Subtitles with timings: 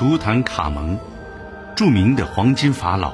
[0.00, 0.98] 图坦卡蒙，
[1.76, 3.12] 著名的黄金法老，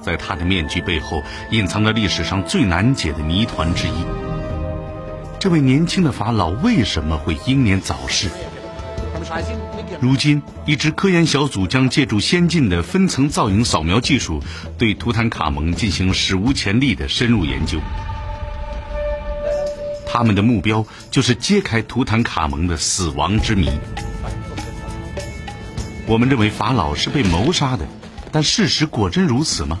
[0.00, 3.92] 在他的面具背后隐藏着历史上最难解的谜团之一。
[5.38, 8.30] 这位年轻的法老为什么会英年早逝？
[10.00, 14.42] 如今，一支科研小组将借助先进的分层造影扫描技术，
[14.78, 17.78] 对图坦卡蒙进行史无前例的深入研究。
[20.06, 23.68] 他们的目标就是揭开图坦卡蒙的死亡之谜。
[26.12, 27.86] 我们认为法老是被谋杀的，
[28.30, 29.80] 但事实果真如此吗？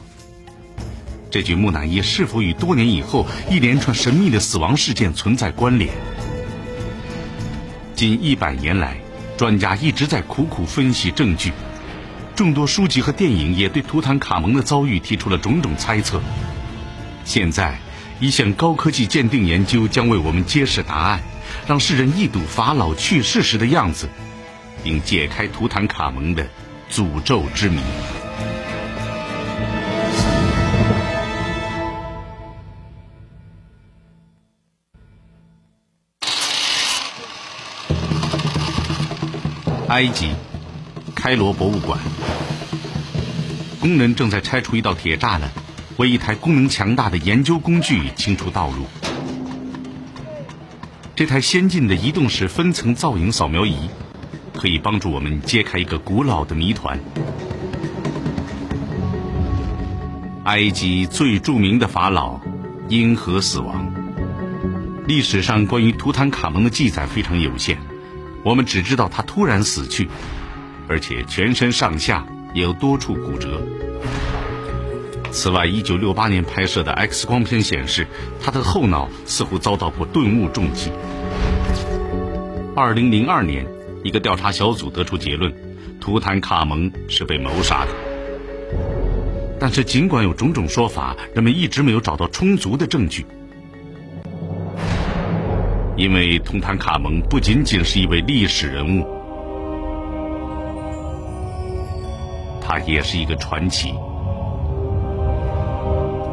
[1.30, 5.92] 这具木乃伊是否与多年以后一连串神秘的死亡事件存在关联？
[7.94, 8.96] 近一百年来，
[9.36, 11.52] 专家一直在苦苦分析证据，
[12.34, 16.18] 众多书籍和电影也对图坦卡蒙的遭遇提出了种种猜测。
[17.26, 17.78] 现在。
[18.20, 21.20] 一项高科技鉴定研究将为我们揭示答案，
[21.66, 24.08] 让世人一睹法老去世时的样子，
[24.82, 26.46] 并解开图坦卡蒙的
[26.90, 27.80] 诅咒之谜。
[39.88, 40.32] 埃及，
[41.14, 41.98] 开罗博物馆，
[43.80, 45.50] 工人正在拆除一道铁栅栏。
[45.98, 48.86] 为一台功能强大的研究工具清除道路。
[51.14, 53.90] 这台先进的移动式分层造影扫描仪，
[54.62, 57.00] 可以帮助我们揭开一个古老的谜团：
[60.44, 62.40] 埃及最著名的法老
[62.88, 63.92] 因何死亡？
[65.08, 67.76] 历史上关于图坦卡蒙的记载非常有限，
[68.44, 70.08] 我们只知道他突然死去，
[70.86, 72.24] 而且全身上下
[72.54, 73.60] 也有多处骨折。
[75.32, 78.06] 此外，1968年拍摄的 X 光片显示，
[78.40, 80.92] 他的后脑似乎遭到过钝物重击。
[82.76, 83.66] 2002年，
[84.02, 85.52] 一个调查小组得出结论：
[86.00, 87.92] 图坦卡蒙是被谋杀的。
[89.60, 93.24] 但是，尽管有种种说法，人们一直没有找到充足的证据。
[95.94, 99.06] 因为图坦卡蒙不仅仅是一位历史人物，
[102.60, 103.94] 他也是一个传奇。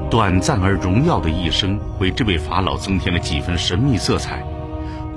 [0.10, 4.44] 短暂而荣耀的一生，为这位法老增添了几分神秘色彩，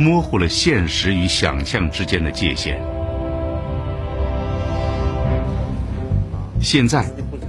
[0.02, 2.80] 模糊了现实与想象之间的界限。
[6.60, 7.04] 现在，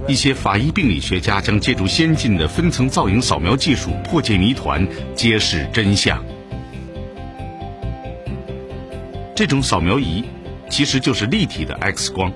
[0.08, 6.22] 一些法医病理学家将借助先进的分层造影扫描技术破解谜团，揭示真相。
[9.36, 10.24] 这种扫描仪
[10.68, 12.32] 其实就是立体的 X 光。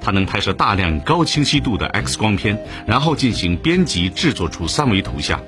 [0.00, 2.56] 它能拍摄大量高清晰度的 X 光片，
[2.86, 5.40] 然后进行编辑，制作出三维图像。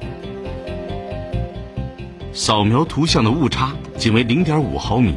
[2.39, 5.17] 扫描图像的误差仅为零点五毫米。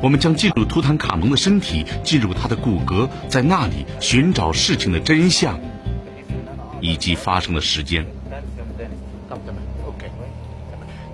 [0.00, 5.58] 我们将进入图坦卡蒙的身体，进入他的骨骼，在那里寻找事情的真相
[6.80, 8.06] 以及发生的时间。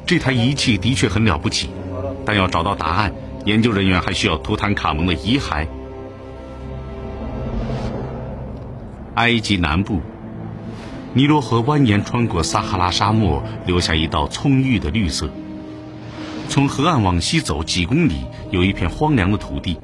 [0.05, 1.71] 这台仪器的确很了不起，
[2.27, 3.11] 但要找到答案，
[3.47, 5.67] 研究人员还需要图坦卡蒙的遗骸。
[9.15, 10.03] 埃及南部，
[11.17, 15.31] 尼罗河蜿蜒穿过撒哈拉沙漠，留下一道葱郁的绿色。
[16.49, 19.79] 从河岸往西走几公里，有一片荒凉的土地。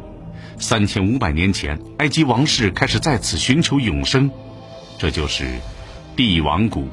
[0.59, 4.29] 三千五百年前，埃及王室开始在此寻求永生，
[4.99, 5.61] 这就是
[6.17, 6.89] 帝王谷。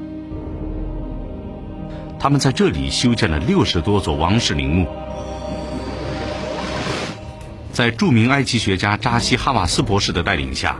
[2.20, 4.86] 他们在这里修建了六十多座王室陵墓。
[7.72, 10.78] 在著名埃及学家扎西哈瓦斯博士的带领下。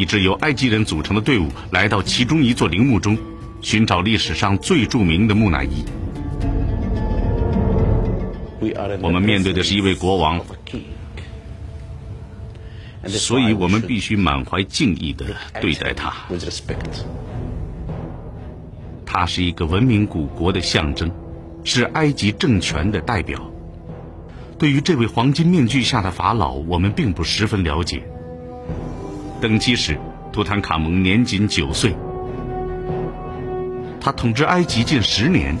[0.00, 3.18] 一支由埃及人组成的队伍来到其中一座陵墓中，
[3.60, 5.84] 寻找历史上最著名的木乃伊。
[9.02, 10.40] 我们面对的是一位国王，
[13.08, 15.26] 所以我们必须满怀敬意地
[15.60, 16.14] 对待他。
[19.04, 21.12] 他是一个文明古国的象征，
[21.62, 23.38] 是埃及政权的代表。
[24.58, 28.02] 对于这位黄金面具下的法老，我们并不十分了解。
[29.40, 29.98] 登基时，
[30.30, 31.96] 图坦卡蒙年仅九岁。
[33.98, 35.56] 他统治埃及近十年，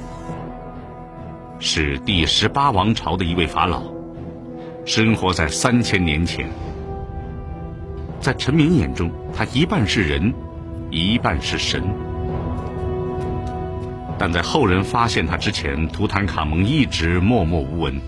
[1.58, 3.82] 是第十八王朝的一位法老，
[4.84, 6.46] 生活在三千年前。
[8.20, 10.32] 在臣民眼中，他一半是人，
[10.90, 11.82] 一半是神。
[14.18, 17.98] 但在后人发现他之前，图坦卡蒙一直默默无闻。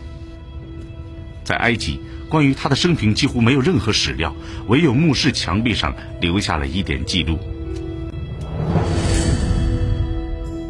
[1.43, 1.99] 在埃及。
[2.33, 4.35] 关于他的生平几乎没有任何史料，
[4.67, 7.39] 唯有墓室墙壁上留下了一点记录。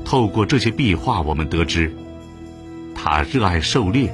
[0.05, 1.95] 透过这些壁画，我们得知，
[2.97, 4.13] 他热爱狩猎，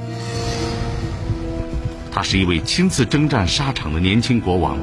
[2.12, 4.76] 他是一位亲自征战沙场的年轻国王。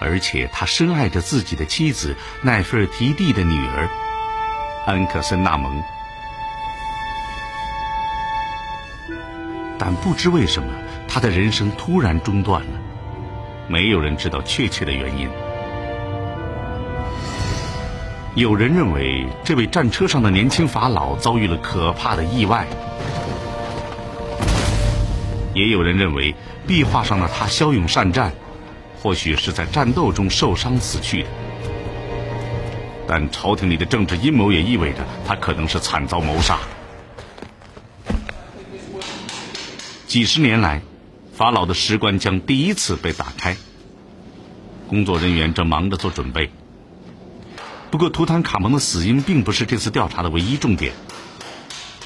[0.00, 3.90] 而且他深爱着自己的妻子奈菲尔提蒂的女儿
[4.88, 5.82] 安克森纳蒙，
[9.78, 10.68] 但不知为什么，
[11.06, 12.80] 他的人生突然中断了，
[13.68, 15.28] 没有人知道确切的原因。
[18.34, 22.66] 有人认为这位战车上的年轻法老遭遇了可怕的意外，
[25.52, 26.34] 也有人认为
[26.66, 28.32] 壁画上的他骁勇善战。
[29.02, 31.28] 或许是在战斗中受伤死去的，
[33.08, 36.58] 但朝廷里的政治阴谋也意味着他可能是惨遭谋杀。
[40.06, 40.82] 几十年来，
[41.32, 43.56] 法老的石棺将第一次被打开，
[44.88, 46.50] 工作人员正忙着做准备。
[47.90, 50.92] 不过，图坦卡蒙的死因并不是这次调查的唯一重点。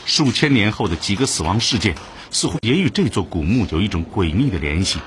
[0.05, 1.97] 数千年后的几个死亡事件，
[2.31, 5.01] 似乎也与这座古墓有一种诡秘的联系。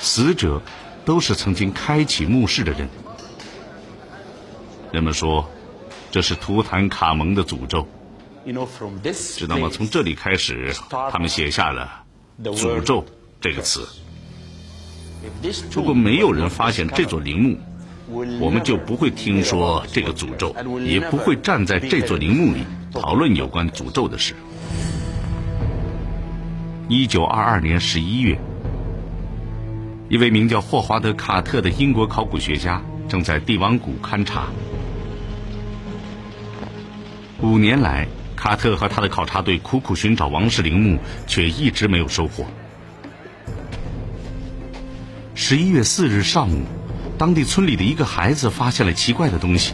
[0.00, 0.62] 死者
[1.04, 2.88] 都是曾经开启墓室的人。
[4.92, 5.48] 人们说，
[6.10, 7.86] 这是图坦卡蒙的诅咒。
[9.36, 9.68] 知道吗？
[9.70, 10.74] 从这里开始，
[11.10, 12.04] 他们写下了
[12.42, 13.04] “诅咒”
[13.40, 13.86] 这个词。
[15.72, 17.58] 如果没有人发现这座陵墓，
[18.40, 24.34] 我们就不会听说这个诅咒，也不会站在这座陵墓里讨论有关诅咒的事。
[26.88, 28.40] 一九二二年十一月。
[30.08, 34.46] 一位名叫霍华德·卡特的英国考古学家正在帝王谷勘察。
[37.42, 38.06] 五年来，
[38.36, 42.46] 卡特和他的考察队苦苦寻找王室陵墓，却一直没有收获。
[45.34, 46.64] 十一月四日上午，
[47.16, 49.72] 当地村里的一个孩子发现了奇怪的东西，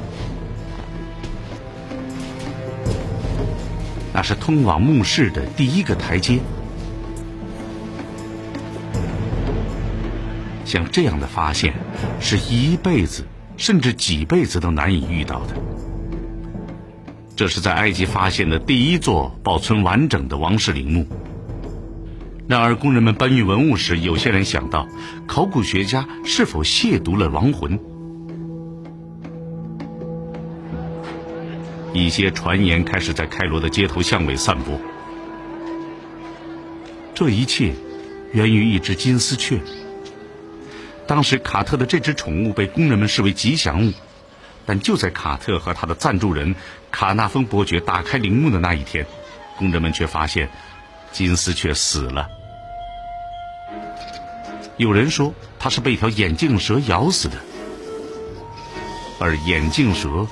[4.13, 6.39] 那是通往墓室的第一个台阶。
[10.65, 11.75] 像这样的发现，
[12.21, 13.25] 是一辈子
[13.57, 15.57] 甚至几辈子都难以遇到的。
[17.37, 21.07] 这是在埃及发现的第一座保存完整的王室陵墓。
[22.49, 24.89] 然而，工人们搬运文物时，有些人想到，
[25.27, 27.79] 考古学家是否亵渎了亡魂？
[31.93, 34.81] 一些传言开始在开罗的街头巷尾散播。
[37.15, 37.75] 这一切
[38.33, 39.61] 源于一只金丝雀。
[41.07, 43.93] 当时卡特的这只宠物被工人们视为吉祥物，
[44.65, 46.55] 但就在卡特和他的赞助人
[46.99, 49.05] 卡纳丰伯爵打开陵墓的那一天，
[49.59, 50.49] 工人们却发现
[51.13, 52.27] 金丝雀死了。
[54.79, 57.37] 有人说它是被一条眼镜蛇咬死的，
[59.21, 60.27] 而眼镜蛇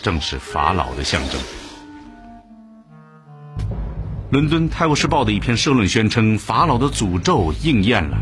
[0.00, 1.40] 正是法老的象征。
[4.30, 8.16] 伦敦《泰晤士报》的一篇社论宣称，法老的诅咒应验了。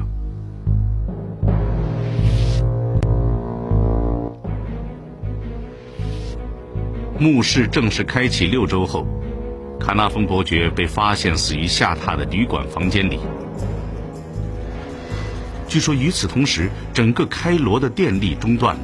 [7.17, 9.07] 墓室正式开启六周后，
[9.79, 13.21] 卡纳丰伯爵被发现死于下榻的旅馆房间里。
[15.69, 18.83] 据说与此同时，整个开罗的电力中断了。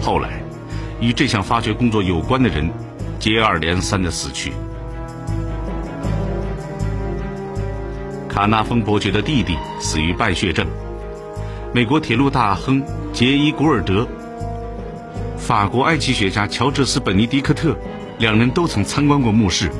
[0.00, 0.40] 后来，
[1.00, 2.70] 与这项发掘工作有关的人
[3.18, 4.52] 接二连三的死去。
[8.28, 10.64] 卡纳丰伯爵的弟弟死于败血症。
[11.74, 12.80] 美国铁路大亨
[13.12, 14.06] 杰伊·古尔德。
[15.48, 17.74] 法国埃及学家乔治斯·本尼迪克特，
[18.18, 19.72] 两人都曾参观过墓室，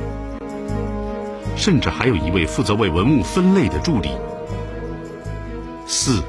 [1.57, 4.09] 甚至还有一位负责为文物分类的助理。
[5.85, 6.23] 四、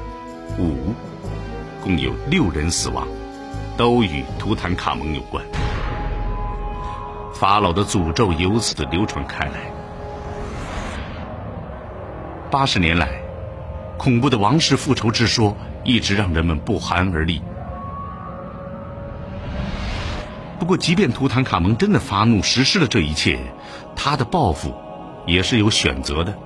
[0.58, 0.92] 五，
[1.82, 3.08] 共有六人死亡，
[3.78, 5.42] 都与图坦卡蒙有关。
[7.32, 9.72] 法老的诅咒由此流传开来。
[12.50, 13.08] 八十年来，
[13.96, 17.40] 恐怖的王室复仇之说一直让人们不寒而栗。
[20.60, 23.40] 不过，即便图坦卡蒙真的发怒实施了这一切，
[23.96, 24.74] 他的报复
[25.26, 26.38] 也是有选择的。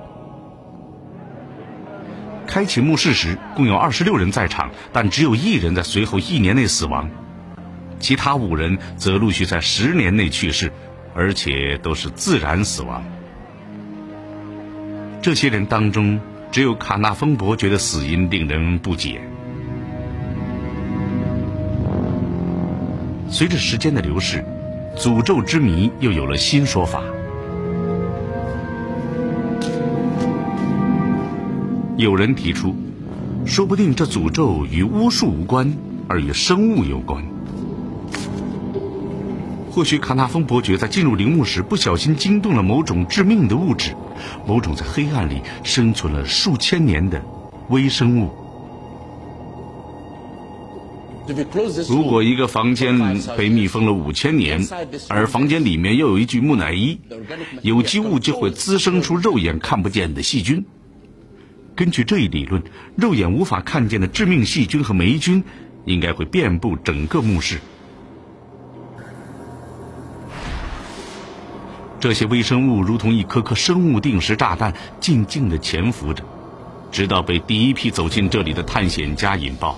[2.47, 7.09] 开启墓室时，共有二十六人在场，但只有一人在随后一年内死亡，
[7.99, 10.71] 其他五人则陆续在十年内去世，
[11.13, 13.03] 而且都是自然死亡。
[15.21, 19.21] 这些人当中，只有卡纳丰伯爵的死因令人不解。
[23.27, 24.43] 随着时间的流逝，
[24.95, 27.01] 诅咒之谜又有了新说法。
[31.97, 32.75] 有人提出，
[33.45, 35.75] 说不定这诅咒与巫术无关，
[36.07, 37.23] 而与生物有关。
[39.71, 43.93] 或许卡纳丰伯爵在进入陵墓时不小心惊动了某种致命的物质，
[44.45, 47.21] 某种在黑暗里生存了数千年的
[47.69, 48.44] 微生物。
[51.89, 54.67] 如果一个房间被密封了五千年，
[55.09, 56.99] 而房间里面又有一具木乃伊，
[57.61, 60.65] 有机物就会滋生出肉眼看不见的细菌。
[61.75, 62.63] 根据这一理论，
[62.95, 65.43] 肉眼无法看见的致命细菌和霉菌
[65.85, 67.59] 应该会遍布整个墓室。
[71.99, 76.23] 这些微生物如同一颗颗生物定时炸弹，静静地潜伏着，
[76.91, 79.75] 直到被第一批走进这里的探险家引爆。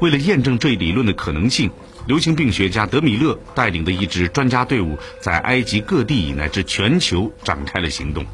[0.00, 1.70] 为了验证这一理论的可能性，
[2.06, 8.24] 流行病学家德米勒带领的一支专家队伍在埃及各地乃至全球展开了行动。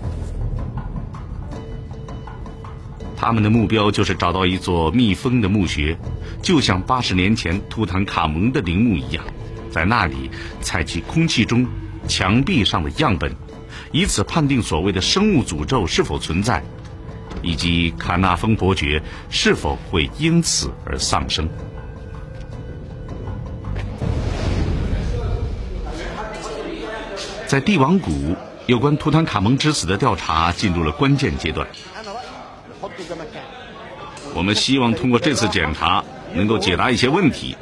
[3.17, 5.99] 他们的目标就是找到一座密封的墓穴，
[6.41, 9.25] 就像八十年前图坦卡蒙的陵墓一样，
[9.71, 10.31] 在那里
[10.61, 11.67] 采集空气中、
[12.07, 13.35] 墙壁上的样本，
[13.91, 16.63] 以此判定所谓的生物诅咒是否存在。
[17.43, 21.49] 以及卡纳丰伯爵是否会因此而丧生？
[27.47, 28.35] 在帝王谷，
[28.67, 31.69] 有关图坦卡蒙之死的调查进入了关键阶段。
[34.35, 37.57] 我们希望通过这次检查，能够解答一些问题。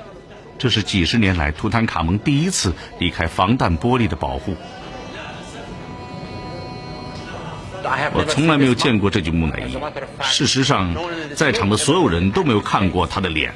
[0.56, 4.56] 这是几十年来图坦卡蒙第一次离开防弹玻璃的保护。
[8.14, 9.76] 我从来没有见过这具木乃伊。
[10.22, 10.94] 事实上，
[11.36, 13.54] 在场的所有人都没有看过他的脸。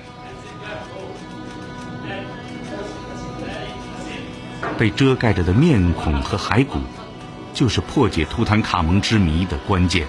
[4.77, 6.79] 被遮盖着的面孔和骸骨，
[7.55, 10.07] 就是破解图坦卡蒙之谜的关键。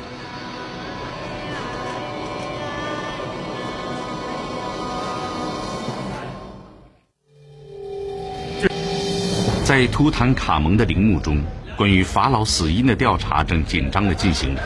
[9.64, 11.42] 在图坦卡蒙的陵墓中。
[11.80, 14.62] 关于法老死因的调查正紧张的进行着，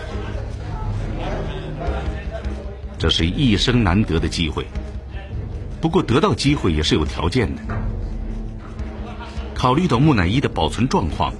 [2.97, 4.65] 这是一生难得的机会。
[5.79, 7.61] 不过得到机会也是有条件的。
[9.53, 11.31] 考虑到木乃伊的保存状况，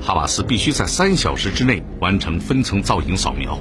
[0.00, 3.58] 哈瓦斯必须在三小时之内完成分层造影扫描。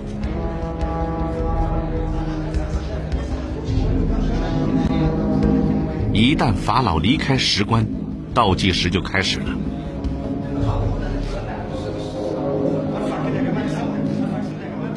[6.14, 7.88] 一旦法老离开石棺，
[8.36, 9.65] 倒计时就开始了。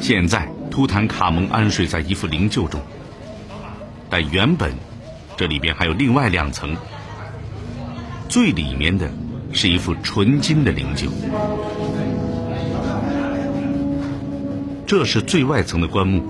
[0.09, 2.81] 现在，图坦卡蒙安睡在一副灵柩中，
[4.09, 4.73] 但原本
[5.37, 6.75] 这里边还有另外两层。
[8.27, 9.07] 最里面的
[9.53, 11.09] 是一副纯金的灵柩，
[14.87, 16.23] 这是最外层的棺木，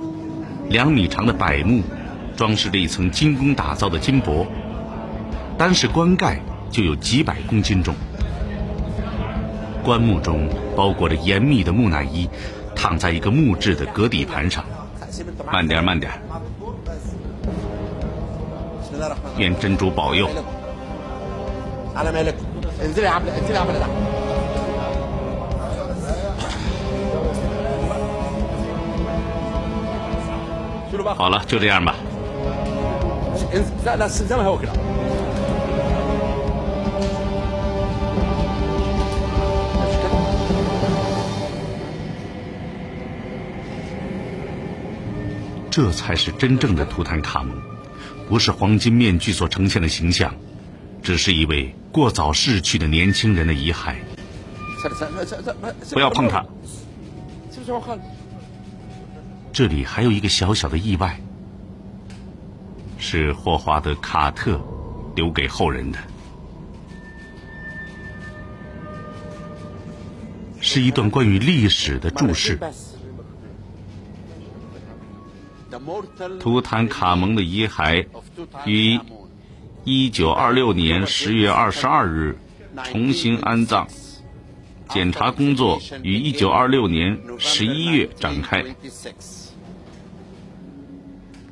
[0.67, 1.81] 两米长的柏木
[2.36, 4.45] 装饰着一层精工打造的金箔，
[5.57, 7.95] 单是棺盖就有几百公斤重。
[9.86, 12.27] 棺木中包裹着严密的木乃伊。
[12.81, 14.63] 躺在一个木质的隔底盘上，
[15.51, 16.09] 慢点，慢点。
[19.38, 20.29] 愿真主保佑。
[31.17, 31.95] 好了，就这样吧。
[45.79, 47.55] 这才是真正的图坦卡蒙，
[48.27, 50.36] 不是黄金面具所呈现的形象，
[51.01, 53.95] 只是一位过早逝去的年轻人的遗骸。
[55.93, 56.45] 不要碰他。
[59.53, 61.21] 这里还有一个小小的意外，
[62.98, 64.59] 是霍华德·卡特
[65.15, 66.00] 留给后人的，
[70.59, 72.59] 是一段关于历史的注释。
[76.39, 78.07] 图坦卡蒙的遗骸
[78.65, 79.00] 于
[79.86, 82.38] 1926年10月22日
[82.83, 83.88] 重新安葬，
[84.89, 88.63] 检查工作于1926年11月展开。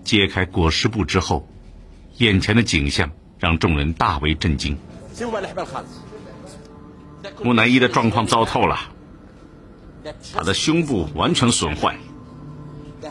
[0.03, 1.47] 揭开裹尸布之后，
[2.17, 4.77] 眼前的景象让众人大为震惊。
[7.43, 8.79] 木乃伊的状况糟透了，
[10.33, 11.97] 他的胸部完全损坏。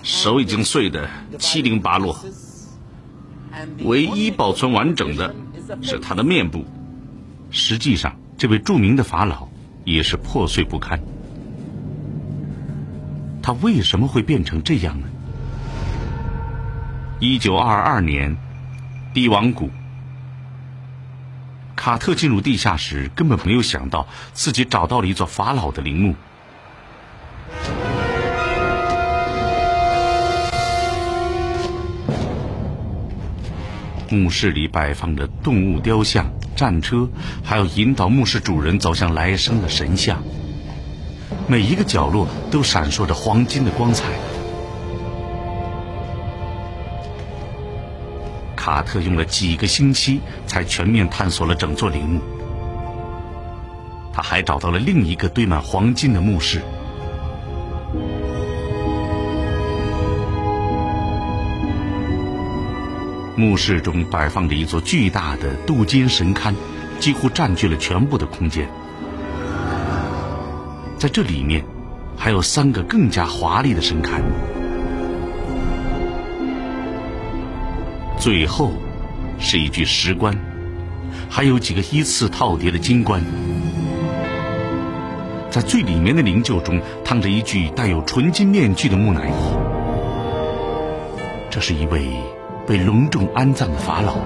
[0.02, 2.18] 手已经碎得七零八落，
[3.84, 5.34] 唯一保存完整的
[5.82, 6.64] 是他的面部。
[7.50, 9.48] 实际上，这位著名的法老
[9.84, 11.00] 也是破碎不堪。
[13.42, 15.06] 他为什么会变成这样呢？
[17.20, 18.36] 一九二二年，
[19.14, 19.70] 帝王谷。
[21.76, 26.14] 卡特进入地下时，根本没有想到自己找到了一座法老的陵墓。
[34.08, 37.08] 墓室里摆放着动物雕像、战车，
[37.42, 40.22] 还有引导墓室主人走向来生的神像。
[41.48, 44.04] 每一个角落都闪烁着黄金的光彩。
[48.54, 52.20] 卡特用了几个星期才全面探索了整座陵墓。
[54.12, 56.62] 他还找到了另一个堆满黄金的墓室。
[63.36, 66.54] 墓室中摆放着一座巨大的镀金神龛，
[66.98, 68.66] 几乎占据了全部的空间。
[70.96, 71.62] 在这里面，
[72.16, 74.22] 还有三个更加华丽的神龛。
[78.18, 78.72] 最后，
[79.38, 80.34] 是一具石棺，
[81.28, 83.22] 还有几个依次套叠的金棺。
[85.50, 89.32] 在最里面的灵柩中，躺着一具带有纯金面具的木乃伊。
[91.50, 92.10] 这是一位。
[92.66, 94.18] 被隆重安葬的法老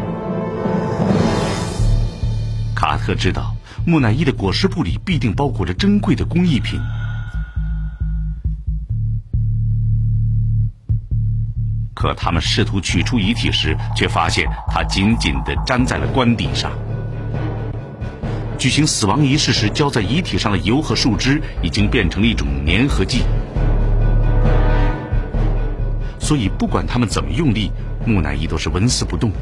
[2.75, 3.55] 卡特知道，
[3.85, 6.81] 木乃伊的裹尸布里必定包裹着珍贵的工艺品。
[11.93, 16.73] 可他们试图取出遗体时，却发现它紧紧地粘在了棺底上。
[18.57, 23.23] 举行死亡仪式时浇在遗体上的油和树枝已经变成了一种粘合剂，
[26.19, 27.71] 所以不管他们怎么用力。
[28.07, 29.33] 木乃伊都是纹丝不动。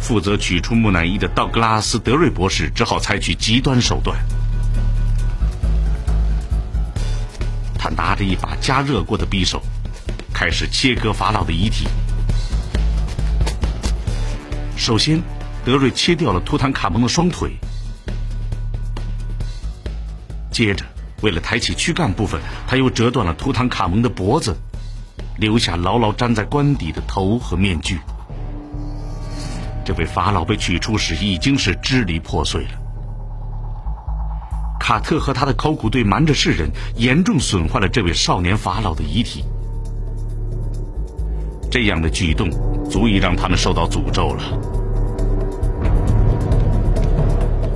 [0.00, 4.18] 负责取出木乃伊的道格拉斯·德瑞博士只好采取极端手段。
[7.78, 9.62] 他拿着一把加热过的匕首，
[10.32, 11.86] 开始切割法老的遗体。
[14.76, 15.22] 首先，
[15.64, 17.56] 德瑞切掉了图坦卡蒙的双腿。
[20.50, 20.84] 接着，
[21.22, 24.56] 为了抬起躯干部分，他又折断了图坦卡蒙的脖子。
[25.36, 27.98] 留下牢牢粘在棺底的头和面具。
[29.84, 32.70] 这位法老被取出时已经是支离破碎了。
[34.78, 39.44] 卡特和他的考古队瞒着世人，严重损坏了这位少年法老的遗体。
[41.70, 42.50] 这样的举动
[42.90, 44.42] 足以让他们受到诅咒了。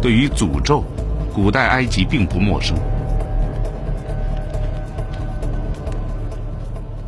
[0.02, 0.84] 对于诅咒，
[1.32, 2.76] 古代埃及并不陌生。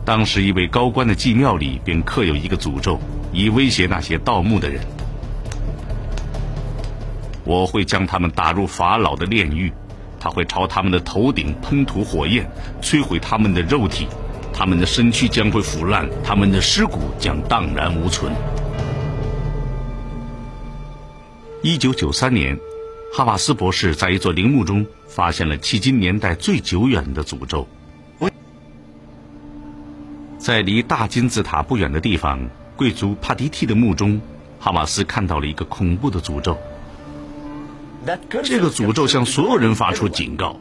[0.08, 2.98] 当时，一位高官的祭庙里便刻有一个诅咒，
[3.30, 4.80] 以威胁那些盗墓的人
[7.44, 9.70] ：“我会将他们打入法老的炼狱，
[10.18, 14.06] 他会朝他们的头顶喷吐火焰，摧毁他们的肉体，
[14.50, 18.32] 他们的身躯将会腐烂，他们的尸骨将荡然无存。”
[21.62, 22.58] 一九九三年，
[23.12, 27.68] 哈瓦斯博士在一座陵墓中发现了迄今年代最久远的诅咒。
[30.48, 34.18] 在离大金字塔不远的地方，贵族帕迪蒂的墓中，
[34.58, 36.56] 哈马斯看到了一个恐怖的诅咒。
[38.42, 40.58] 这个诅咒向所有人发出警告：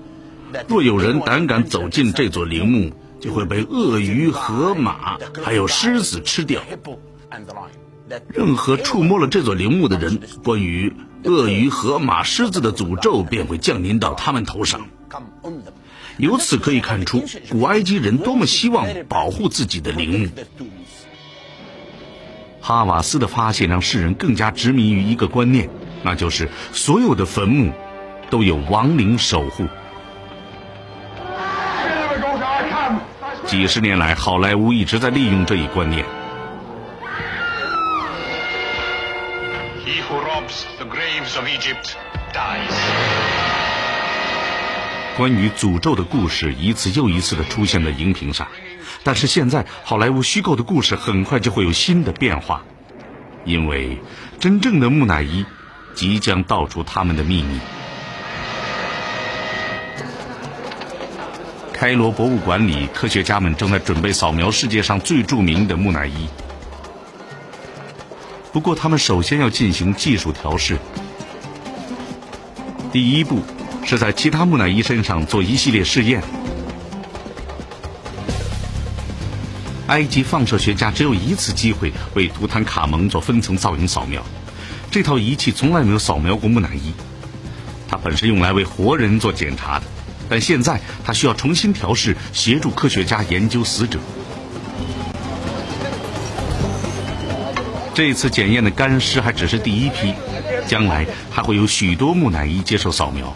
[0.68, 6.62] 若有人胆敢走进这座陵墓，就会被鳄鱼、河马还有狮子吃掉。
[8.28, 10.92] 任何触摸了这座陵墓的人，关于
[11.24, 14.82] 鳄鱼、河马、狮子的诅咒便会降临到他们头上。
[16.18, 20.28] 由此可以看出，古埃及人多么希望保护自己的陵墓。
[22.60, 25.70] 哈瓦斯的发现让世人更加执迷于一个观念，
[26.04, 27.72] 那就是所有的坟墓
[28.30, 29.66] 都有亡灵守护。
[33.46, 36.04] 几十年来，好莱坞一直在利用这一观念。
[39.86, 41.96] He who robs the graves of Egypt
[42.34, 43.27] dies.
[45.18, 48.48] 关于诅咒的故事一次又一次的出现在荧屏上，
[49.04, 52.64] 但是现在好莱坞虚构的故事很快就会有新的变化，
[53.44, 53.98] 因为
[54.40, 55.44] 真正的木乃伊
[55.96, 57.60] 即将道出他们的秘密。
[61.74, 66.28] 开罗博物馆里，科学家们正在准备扫描世界上最著名的木乃伊，
[68.54, 70.78] 不过他们首先要进行技术调试。
[72.92, 73.42] 第一步。
[73.88, 76.22] 是在其他木乃伊身上做一系列试验。
[79.88, 84.22] 埃及放射学家只有一次机会为图坦卡蒙做分层造影扫描，
[84.92, 86.92] 这套仪器从来没有扫描过木乃伊。
[87.88, 89.86] 它本是用来为活人做检查的，
[90.28, 93.98] 但现在它需要重新调试，协助科学家研究死者。
[97.94, 100.14] 这次检验的干尸还只是第一批，
[100.68, 103.34] 将来还会有许多木乃伊接受扫描。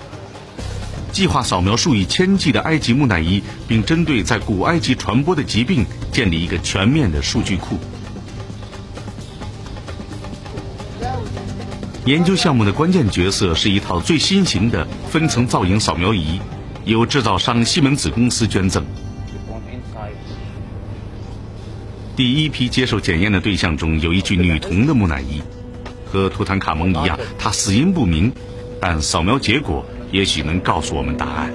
[1.11, 7.77] 计划扫描数以千计的埃及木乃伊，并针对在古埃及传播的疾病建立一个全面的数据库。
[12.05, 16.39] 研究项目的关键角色是一套最新型的分层造影扫描仪，
[16.85, 18.83] 由制造商西门子公司捐赠。
[22.15, 25.41] 第一批接受检验的对象中有一具女童的木乃伊，
[26.05, 28.31] 和图坦卡蒙一样，她死因不明，
[28.79, 31.51] 但扫描结果也许能告诉我们答案。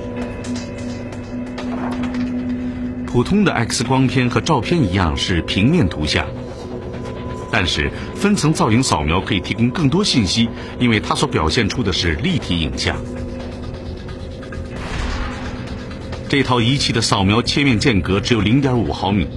[3.07, 6.27] 普通的 X 光片和照片一样是平面图像，
[7.51, 12.97] 但是分层造影扫描可以提供更多信息，因为它所表现出的是立体影像。
[16.29, 19.29] 这套仪器的扫描切面间隔只有0.5毫米。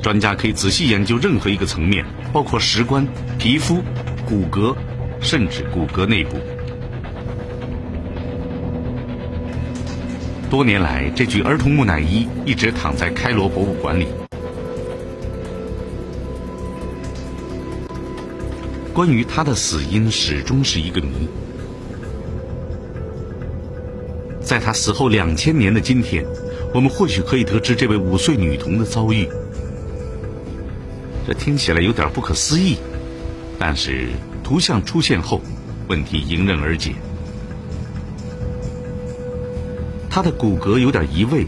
[0.00, 3.82] 专家可以仔细研究任何一个层面，包括石棺、皮肤、
[4.24, 4.74] 骨骼，
[5.20, 6.38] 甚至骨骼内部。
[10.50, 14.06] 多年来，这具儿童木乃伊一直躺在开罗博物馆里。
[18.94, 21.28] 关于他的死因，始终是一个谜。
[24.40, 26.24] 在他死后两千年的今天，
[26.72, 29.28] 我们或许可以得知这位五岁女童的遭遇。
[31.26, 32.78] 这听起来有点不可思议，
[33.58, 34.08] 但是
[34.42, 35.42] 图像出现后，
[35.88, 36.94] 问题迎刃而解。
[40.18, 41.46] 他的骨骼有点移位，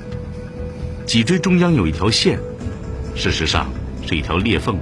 [1.04, 2.38] 脊椎中央有一条线，
[3.16, 3.68] 事实上
[4.06, 4.78] 是一条裂缝。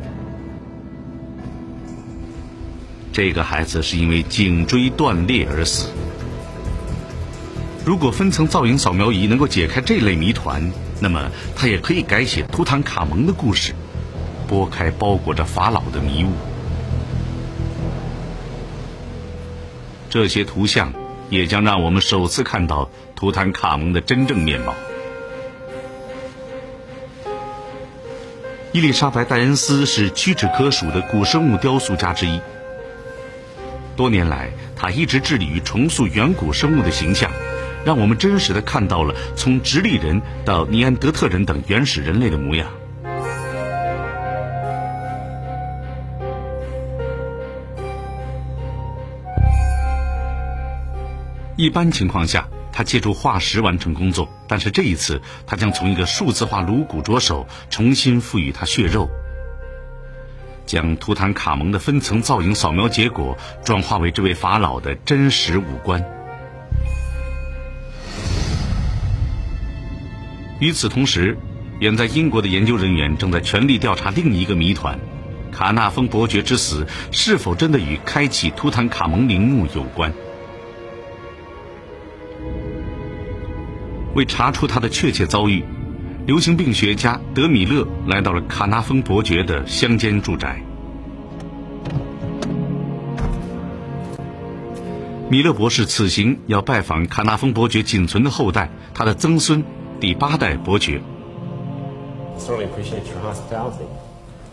[3.14, 5.88] 这个孩子是因为颈椎断裂而死。
[7.82, 10.70] 如果分层造影扫描仪能够解开这类谜团，
[11.00, 13.72] 那么它也可以改写图坦卡蒙的故事。
[14.46, 16.32] 拨开包裹着法老的迷雾，
[20.10, 20.92] 这些图像
[21.30, 24.74] 也将让我们首次看到图坦卡蒙的真正面貌。
[28.72, 32.40] 伊丽莎白·戴恩斯是屈指可数的古生物雕塑家之一。
[33.96, 37.30] 多年来，他一直致力于重塑远古生物的形象，
[37.84, 42.70] 让我们真实的看到了从直立人到尼安德特人等原始人类的模样。
[51.58, 59.10] 一般情况下，他借助化石完成工作，但是这一次，他将从一个数字化颅骨着手，重新赋予它血肉，
[60.66, 66.00] 将图坦卡蒙的分层造影扫描结果转化为这位法老的真实五官。
[70.60, 71.36] 与此同时，
[71.80, 74.96] 远在英国的研究人员正在全力调查另一个谜团：
[75.50, 80.14] 卡纳丰伯爵之死是否真的与开启图坦卡蒙陵墓有关？
[84.18, 85.64] 为查出他的确切遭遇，
[86.26, 90.60] 流行病学家德米勒来到了卡纳丰伯爵的乡间住宅。
[95.30, 99.62] 米勒博士此行要拜访卡纳丰伯爵仅存的后代，他的曾孙
[100.00, 101.00] 第八代伯爵。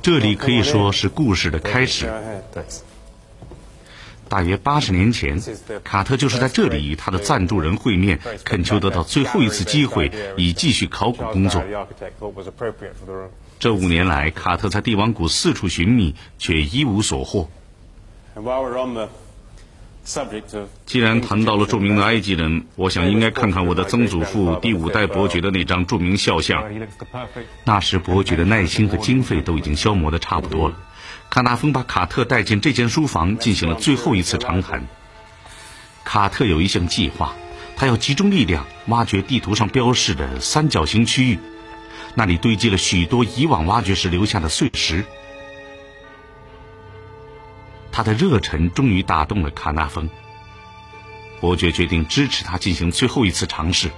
[0.04, 2.06] 这里可以说是故事的开始。
[4.28, 5.40] 大约八十年前，
[5.84, 11.64] 卡特就是在这里与他的赞助人会面，恳求得到最后一次机会，以继续考古工作。
[13.60, 17.50] 这五年来，卡特在帝王谷四处寻觅，却一无所获。
[20.86, 26.64] 既然谈到了著名的埃及人，我想应该看看我的曾祖父第五代伯爵的那张著名肖像。
[27.64, 30.78] 那时伯爵的耐心和经费都已经消磨的差不多了。
[31.36, 34.88] 卡纳丰把卡特带进这间书房，进行了最后一次长谈。
[36.06, 37.36] 卡特有一项计划，
[37.76, 41.40] 他要集中力量挖掘地图上标示的三角形区域，
[42.14, 45.04] 那里堆积了许多以往挖掘时留下的碎石。
[47.92, 50.10] 他的热忱终于打动了卡纳丰，
[51.42, 53.92] 伯爵决定支持他进行最后一次尝试。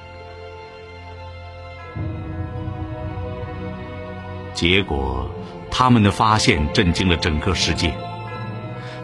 [4.55, 5.29] 结果。
[5.77, 7.93] 他们的发现震惊了整个世界。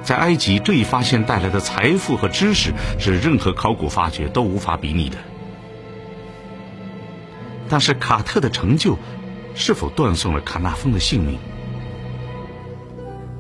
[0.02, 5.18] 在埃及，这一发现带来的财富和知识是任何考古发掘都无法比拟的。
[7.70, 8.98] 但是，卡特的成就
[9.54, 11.38] 是否断送了卡纳峰的性命？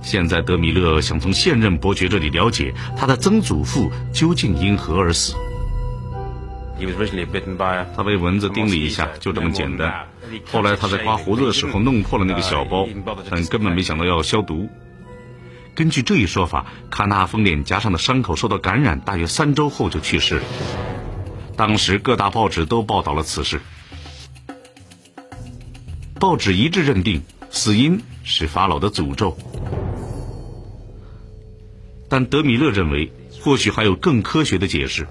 [0.04, 5.34] 现在，德米勒想从现任伯爵这里了解他的曾祖父究竟因何而死。
[7.96, 10.08] 他被蚊子叮了一下，就这么简单。
[10.52, 12.88] 后来他在刮胡子的时候弄破了那个小包，
[13.30, 14.70] 但根本没想到要消毒。
[15.76, 20.44] 根据这一说法，卡纳峰脸颊上的伤口受到感染，大约三周后就去世了。
[21.56, 23.62] 当时各大报纸都报道了此事，
[26.20, 29.38] 报纸一致认定死因是法老的诅咒。
[32.10, 35.08] 但德米勒认为，或许还有更科学的解释。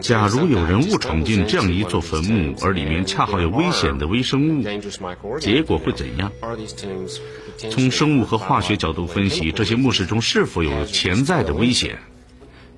[0.00, 4.64] 假如有人误闯进这样一座坟墓，而里面恰好有危险的微生物，
[5.38, 6.32] 结果会怎样？
[7.70, 11.98] 从生物和化学角度分析，这些墓室中是否有潜在的危险？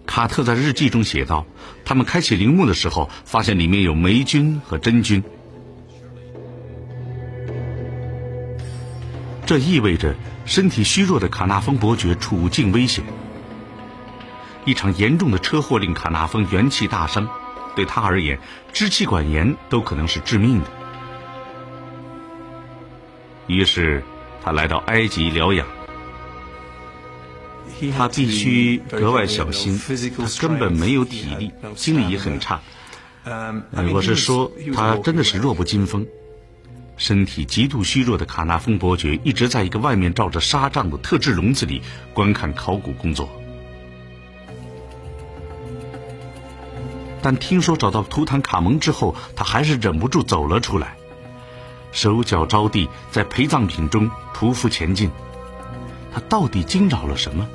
[0.07, 1.47] 卡特在日记中写道
[1.85, 5.25] ：“他们开启陵墓的时候，发现里面有霉菌和真菌，
[9.45, 13.05] 这意味着身体虚弱的卡纳峰伯爵处境危险。”
[14.67, 17.29] 一场严重的车祸令卡纳峰元气大伤，
[17.77, 18.39] 对他而言，
[18.73, 20.67] 支气管炎都可能是致命的。
[23.47, 24.03] 于是，
[24.43, 25.65] 他来到埃及疗养。
[27.97, 29.81] 他必须格外小心，
[30.19, 32.61] 他根本没有体力，精力也很差。
[33.93, 36.05] 我是说，他真的是弱不禁风。
[36.97, 43.29] 身体极度虚弱的卡纳峰伯爵一直在一个外面罩着纱帐的特制笼子里观看考古工作。
[47.27, 50.97] 但听说找到图坦卡蒙之后，他还是忍不住走了出来，
[51.91, 55.11] 手脚着地，在陪葬品中匍匐前进。
[56.15, 57.49] 他到底惊扰了什么？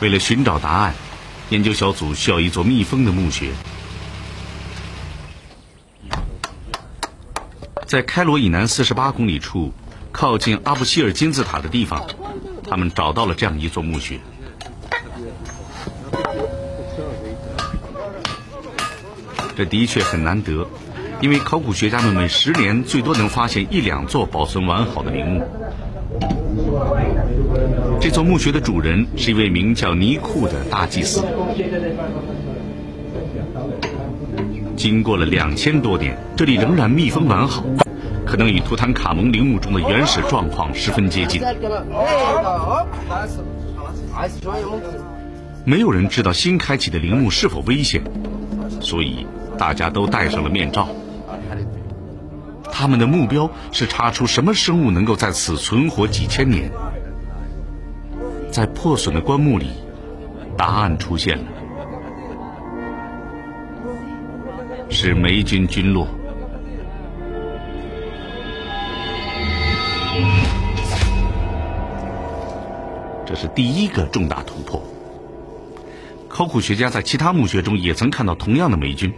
[0.00, 0.92] 为了寻找答案，
[1.50, 3.52] 研究小组需要一座密封的墓穴。
[7.86, 9.72] 在开罗以南四十八公里处，
[10.10, 12.04] 靠近阿布希尔金字塔的地方。
[12.68, 14.18] 他们找到了这样一座墓穴，
[19.56, 20.66] 这的确很难得，
[21.20, 25.42] 因为考古学家们每十年最多能发现一两座保存完好的陵墓。
[28.00, 31.24] 这座墓穴的主人是一位名叫尼库的大祭司。
[34.76, 37.64] 经过了两千多年，这里仍然密封完好。
[38.26, 41.40] 可能与图坦卡蒙陵墓中的原始状况十分接近。
[45.64, 48.02] 没有人知道新开启的陵墓是否危险，
[48.80, 50.88] 所以大家都戴上了面罩。
[52.70, 56.70] 他们的目标是查出什么生物能够在此存活几千年。
[58.50, 59.70] 在破损的棺木里，
[60.56, 61.44] 答案出现了：
[64.88, 66.06] 是霉菌菌落。
[73.36, 74.82] 是第一个重大突破。
[76.28, 79.12] 考古学家在其他墓穴中也曾看到同样的霉菌，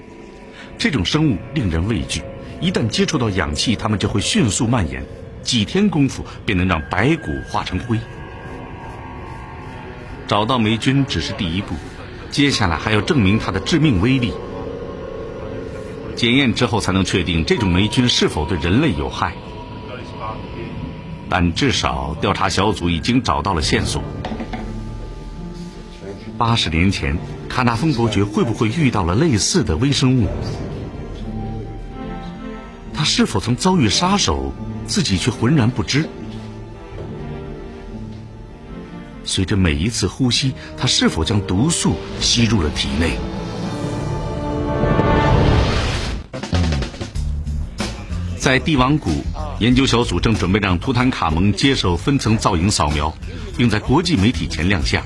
[0.77, 2.23] 这种生物令人畏惧，
[2.61, 5.05] 一旦接触到氧气，它们就会迅速蔓延，
[5.43, 7.99] 几天功夫便能让白骨化成灰。
[10.27, 11.75] 找到霉菌只是第一步，
[12.31, 14.33] 接下来还要证明它的致命威力。
[16.15, 19.35] 检验之后才能确定这种霉菌是否对人类有害。
[21.31, 24.03] 但至少调查小组已经找到了线索。
[26.37, 30.29] 八十年前，卡纳峰伯爵会不会遇到了类似的微生物？
[32.95, 34.53] 他是否曾遭遇杀手，
[34.87, 36.09] 自己却浑然不知？
[39.25, 43.19] 随着每一次呼吸，他是否将毒素吸入了体内？
[48.39, 49.11] 在帝王谷。
[49.59, 53.13] 研究小组正准备让图坦卡蒙接受分层造影扫描，
[53.57, 55.03] 并在国际媒体前亮相。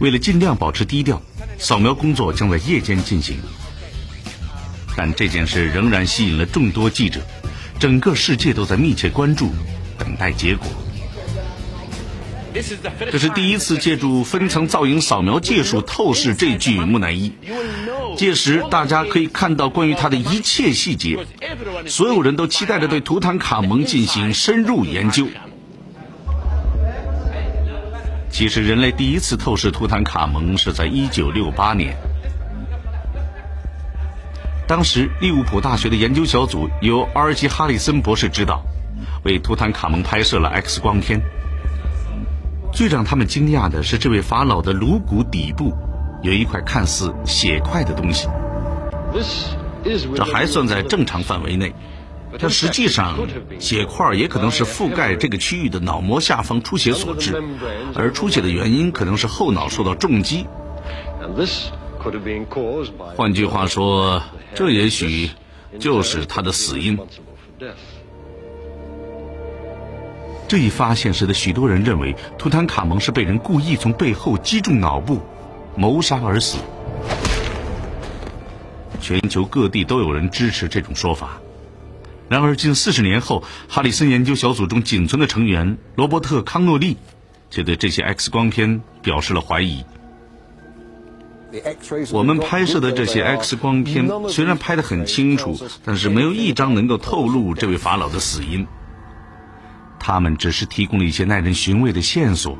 [0.00, 1.20] 为了尽量保持低调，
[1.58, 3.36] 扫描工作将在夜间进行。
[4.96, 7.20] 但这件事仍然吸引了众多记者，
[7.78, 9.52] 整个世界都在密切关注，
[9.98, 10.66] 等待结果。
[13.10, 17.32] 这是第一次借助分层造影扫描技术透视这具木乃伊。
[18.16, 21.26] 届时，大家可以看到关于他的一切细节。
[21.86, 25.26] 所有人都期待着对图坦卡蒙进行深入研究。
[28.30, 31.96] 其实，人类第一次透视图坦卡蒙是在1968年。
[34.66, 38.62] 当时，利物浦大学的研究小组由阿尔基·哈里森博士指导，
[39.24, 41.20] 为图坦卡蒙拍摄了 X 光片。
[42.72, 45.72] 最让他们惊讶的是，这位法老的颅骨底部。
[46.24, 48.28] 有一块看似血块的东西，
[50.16, 51.74] 这还算在正常范围内，
[52.38, 53.18] 但实际上
[53.60, 57.44] 血块也可能是覆盖这个区域的脑膜下方出血所致，
[57.94, 60.46] 而出血的原因可能是后脑受到重击。
[63.14, 64.22] 换句话说，
[64.54, 65.28] 这也许
[65.78, 66.98] 就是他的死因。
[70.48, 75.20] 这一发现使得许多人认为图坦卡蒙是被人故意从背后击中脑部，
[75.76, 76.58] 谋杀而死。
[79.00, 81.40] 全球各地都有人支持这种说法。
[82.28, 86.96] 然而，近四十年后，哈里森研究小组中仅存的成员罗伯特·康诺利
[87.50, 89.84] 却对这些 X 光片表示了怀疑。
[92.10, 98.66] 我们拍摄的这些 X 光片虽然拍得很清楚，但是没有一张能够透露这位法老的死因。
[100.00, 102.58] 他们只是提供了一些耐人寻味的线索。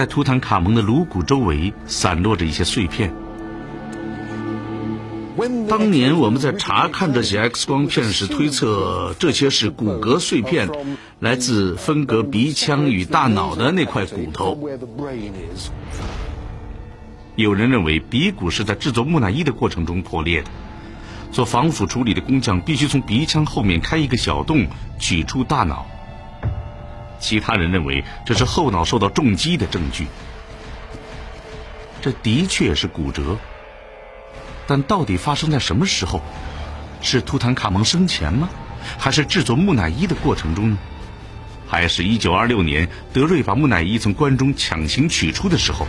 [0.00, 3.12] 在图坦卡蒙的颅骨周围散落着一些碎片。
[5.68, 10.70] 当年我们在查看这些 X 光片时，推测这些是骨骼碎片，
[11.18, 14.58] 来自分隔鼻腔与大脑的那块骨头。
[17.36, 20.48] 有人认为鼻骨是在制作木乃伊的过程中破裂的，
[21.30, 24.66] 做防腐处理的工匠必须从鼻腔后面开一个小洞
[24.98, 25.84] 取出大脑。
[27.20, 30.08] 其他人认为这是后脑受到重击的证据。
[32.00, 33.36] 这的确是骨折，
[34.66, 36.20] 但到底发生在什么时候？
[37.02, 38.48] 是图坦卡蒙生前吗？
[38.98, 40.78] 还是制作木乃伊的过程中呢？
[41.68, 45.86] 还是一九二六年德瑞把木乃伊从棺中强行取出的时候？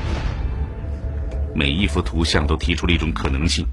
[1.56, 3.66] 每一幅图像都提出了一种可能性。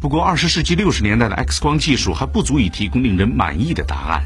[0.00, 4.22] 不过，二十世纪六十年代的 X 光技术还不足以提供令人满意的答案。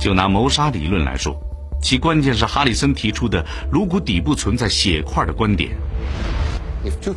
[0.00, 1.38] 就拿谋杀理论来说，
[1.82, 5.70] 其关键是哈里森提出的颅骨底部存在血块的观点。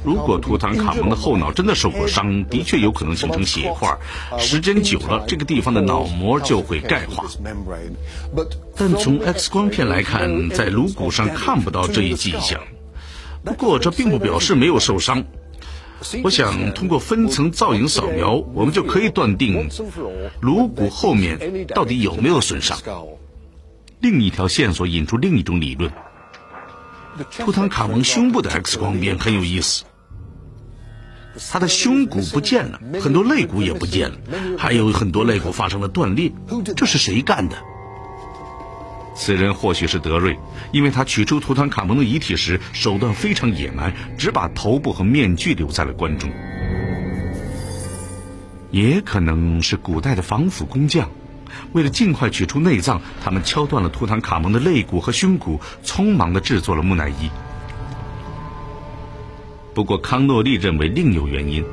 [0.04, 3.98] 如果图坦卡蒙的后脑真的受过伤，的确有可能形成血块，
[4.38, 7.24] 时间久了，这个地方的脑膜就会钙化。
[8.76, 12.60] 但从 X 光片来看，在颅骨上看不到这一迹象。
[13.46, 15.24] 不过，这并不表示没有受伤。
[16.24, 19.70] 我想通过分层造影扫描，我们就可以断定
[20.42, 22.78] 颅骨后面到底有没有损伤。
[24.00, 25.92] 另一条线索引出另一种理论：
[27.39, 29.86] 图坦卡蒙胸部的 X 光片很有意思。
[31.52, 34.18] 他的胸骨不见了，很多肋骨也不见了，
[34.58, 36.32] 还有很多肋骨发生了断裂。
[36.76, 37.58] 这是谁干的？
[39.15, 40.38] 此人或许是德瑞，
[40.71, 46.32] 因为他取出图坦卡蒙的遗体时手段非常野蛮，只把头部和面具留在了棺中。
[48.71, 51.10] 也可能是古代的防腐工匠，
[51.73, 57.30] 为了尽快取出内脏，他们敲断了图坦卡蒙的肋骨和胸骨，匆忙地制作了木乃伊。
[59.76, 61.63] 不过康诺利认为另有原因，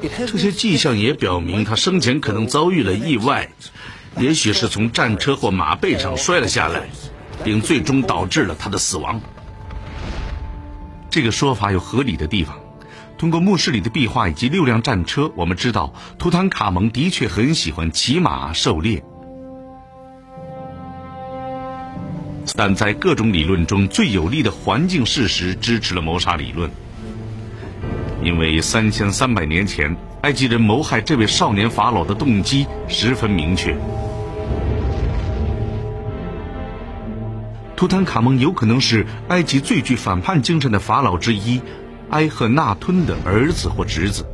[0.00, 3.50] 这些迹象也表明他生前可能遭遇了意外。
[4.18, 6.88] 也许是从战车或马背上摔了下来，
[7.44, 9.20] 并最终导致了他的死亡。
[11.08, 12.56] 这个说法有合理的地方。
[13.16, 19.04] 通过墓室里的壁画以及六辆战车，我们知道图坦卡蒙的确很喜欢骑马狩猎。
[22.56, 26.70] 但在各种理论中最有力的环境事实支持了谋杀理论，
[28.24, 29.96] 因为三千三百年前。
[30.22, 33.74] 埃及人谋害这位少年法老的动机十分明确。
[37.74, 41.62] 图坦卡蒙有可能是埃及最具反叛精神的法老之一
[42.10, 44.26] 埃赫纳吞的儿子或侄子。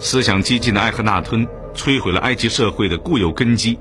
[0.00, 3.78] 思想激进的埃赫纳吞摧毁了埃及社会的固有根基。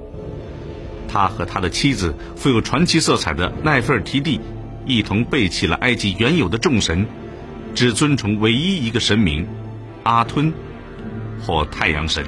[1.08, 4.39] 他和他的妻子富有传奇色彩的奈菲尔提蒂
[4.86, 7.08] 一同背弃了埃及原有的众神。
[7.77, 9.47] 只尊崇唯一一个神明，
[10.01, 10.51] 阿吞，
[11.45, 12.25] 或太阳神。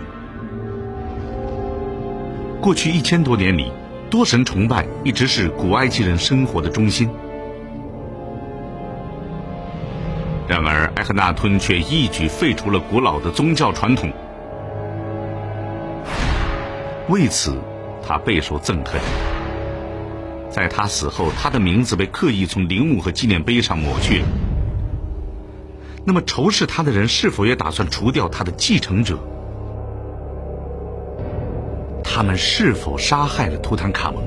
[2.62, 3.72] 过去一千多年里，
[4.12, 7.10] 多神崇拜一直是古埃及人生活的中心。
[10.48, 14.14] 然而，埃赫纳吞却一举废除了古老的宗教传统，
[17.08, 17.58] 为此
[18.08, 19.02] 他备受憎恨。
[20.52, 24.22] 在他死后，他的名字被刻意从陵墓和纪念碑上抹去。
[26.10, 29.20] 那么，仇视他的人是否也打算除掉他的继承者？
[32.04, 34.24] 他们是否杀害了图坦卡蒙？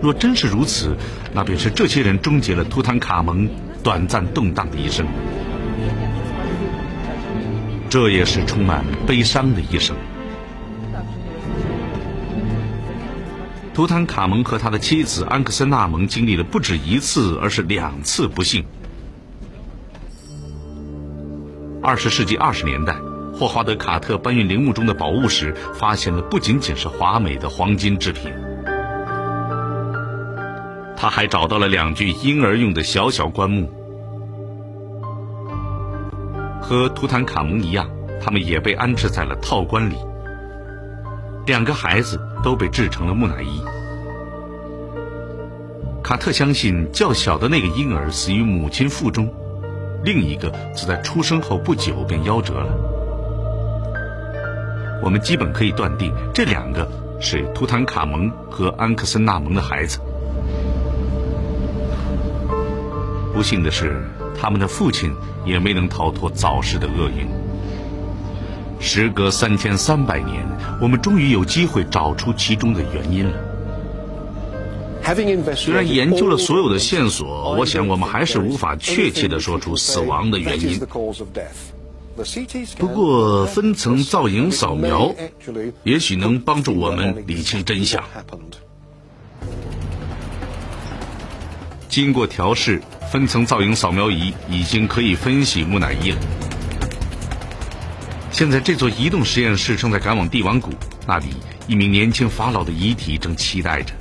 [0.00, 0.96] 若真是如此，
[1.34, 3.46] 那便是这些人终结了图坦卡蒙
[3.82, 5.06] 短暂动荡的一生。
[7.90, 9.94] 这也是充满悲伤的一生。
[13.74, 18.64] 图坦卡蒙和他的妻子安克森纳蒙经历了不止一次，而是两次不幸。
[21.80, 22.96] 二十世纪二十年代，
[23.32, 28.32] 霍华德·卡特搬运陵墓中的宝物时，发现的不仅仅是华美的黄金制品，
[30.96, 33.70] 他还找到了两具婴儿用的小小棺木。
[36.60, 37.88] 和图坦卡蒙一样，
[38.20, 39.94] 他们也被安置在了套棺里。
[41.46, 43.62] 两个孩子都被制成了木乃伊。
[46.02, 49.32] 卡特相信，较小的那个婴儿死于母亲腹中，
[50.04, 52.72] 另一个则在出生后不久便夭折了。
[55.02, 56.88] 我们基本可以断定，这两个
[57.20, 59.98] 是图坦卡蒙和安克森纳蒙的孩子。
[63.32, 64.02] 不幸的是，
[64.40, 65.12] 他们的父亲
[65.44, 67.28] 也没能逃脱早逝的厄运。
[68.80, 70.46] 时隔三千三百年，
[70.80, 73.47] 我们终于有机会找出其中的原因了。
[75.56, 80.80] 虽然研究了所有的线索，我想我们还是无法确切的说出死亡的原因。
[82.78, 85.14] 不过，分层造影扫描
[85.84, 88.02] 也许能帮助我们理清真相。
[91.88, 96.18] 经过调试，分层造影扫描仪已经可以分析木乃伊了。
[98.30, 100.70] 现在这座移动实验室正在赶往帝王谷，
[101.06, 101.26] 那里
[101.66, 103.94] 一名年轻法老的遗体正期待着。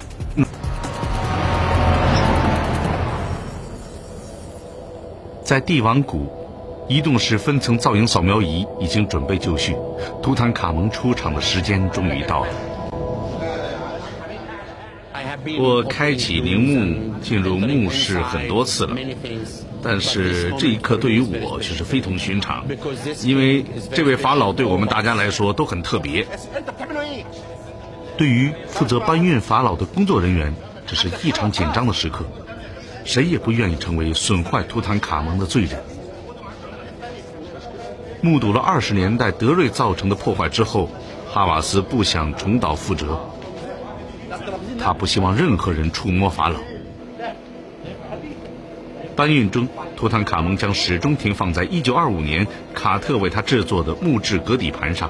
[5.47, 6.27] 在帝王谷，
[6.89, 9.77] 移动式分层造影扫描仪已经准备就绪，
[10.21, 12.47] 图坦卡蒙出场的时间终于到了。
[15.57, 18.97] 我开启陵墓进入墓室很多次了。
[19.81, 22.65] 但是这一刻对于我却是非同寻常，
[23.23, 26.27] 因为这位法老对我们大家来说都很特别。
[28.17, 30.53] 对于负责搬运法老的工作人员，
[30.85, 32.25] 这是异常紧张的时刻，
[33.07, 35.81] 谁也不愿意成为损坏图坦卡蒙的罪人。
[38.19, 40.89] 目睹了二十年代德瑞造成的破坏之后，
[41.31, 43.17] 哈瓦斯不想重蹈覆辙，
[44.77, 46.59] 他不希望任何人触摸法老。
[49.15, 55.09] 搬运中，图坦卡蒙将始终停放在1925年卡特为他制作的木质格底盘上。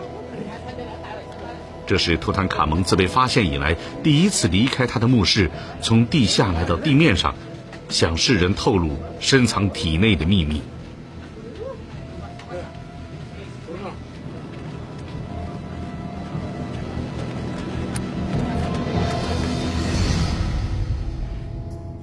[1.88, 5.50] 这是图坦卡蒙自被发现以来第一次离开他的墓室，
[5.82, 7.34] 从地下来到地面上，
[7.89, 10.61] 向世人透露深藏体内的秘密。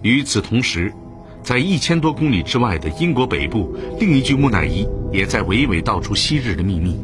[0.02, 0.92] 与此同时。
[1.44, 6.98] 在一千多公里之外的英国北部，另一具木乃伊也在娓娓道出昔日的秘密。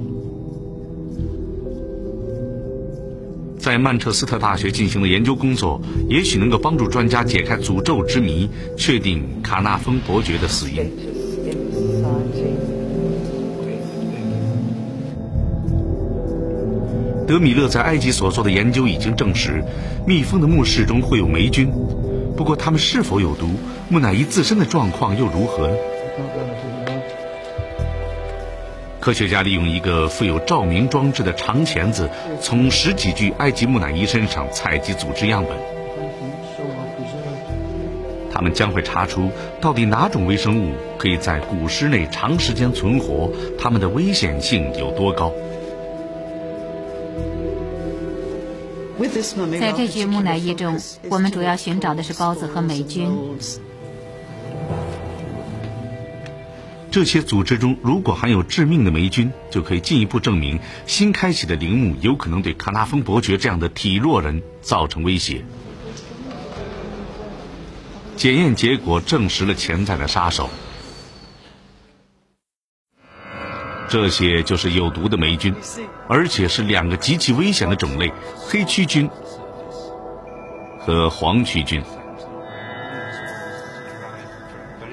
[3.61, 10.91] 在曼彻斯特大学进行的研究工作，也许能够帮助专家解开诅咒之谜，确定卡纳丰伯爵的死因。
[17.27, 19.63] 德米勒在埃及所做的研究已经证实，
[20.07, 21.71] 密封的墓室中会有霉菌。
[22.37, 23.51] 不过，它们是否有毒？
[23.91, 25.75] 木乃伊自身的状况又如何呢？
[29.01, 35.57] 科学家利用一个附有照明装置的长钳子，从十几具埃及木乃伊身上采集组织样本。
[38.31, 39.31] 他们将会查出
[39.61, 45.33] 到底哪种微生物可以在古尸内长时间存活，它们的危险性有多高。
[49.59, 50.79] 在这具木乃伊中，
[51.09, 53.11] 我们主要寻找的是孢子和霉菌。
[56.91, 65.45] 这些组织中如果含有致命的霉菌，就可以进一步证明新开启的陵墓有可能对卡纳丰伯爵这样的体弱人造成威胁。
[68.17, 70.51] 检验结果证实了潜在的杀手。
[73.89, 75.55] 这些就是有毒的霉菌，
[76.09, 79.09] 而且是两个极其危险的种类——黑曲菌
[80.79, 81.83] 和黄曲菌。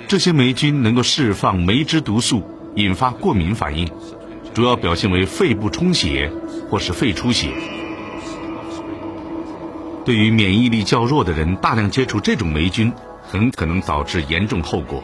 [0.08, 2.42] 这些霉菌能够释放霉汁毒素，
[2.76, 3.92] 引发过敏反应，
[4.54, 6.32] 主要表现为肺部充血
[6.70, 7.50] 或是肺出血。
[10.06, 15.04] 对于免疫力较弱的人，大量接触这种霉菌，很可能导致严重后果。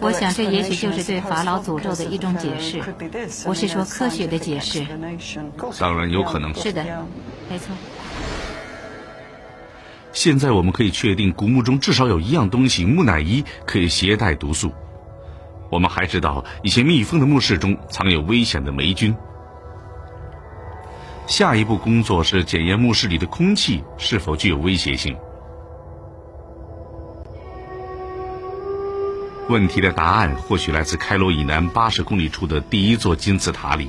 [0.00, 2.82] 我想，这也许就是对法老诅咒的一种解释。
[3.46, 4.86] 我是说科学的解释。
[5.78, 6.54] 当然有可能。
[6.54, 6.82] 是的，
[7.50, 7.76] 没错。
[10.12, 14.72] 现在我们可以确定，古墓中至少有一样东西——木乃伊可以携带毒素。
[15.70, 19.14] 我们还知道，一些密封的墓室中藏有危险的霉菌。
[21.26, 25.16] 下一步工作是检验墓室里的空气是否具有威胁性。
[29.48, 33.88] 问题的答案或许来自开罗以南八十公里处的第一座金字塔里。